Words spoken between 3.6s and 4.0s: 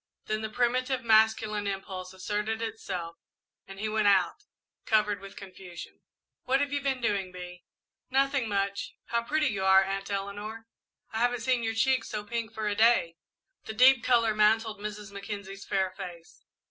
and he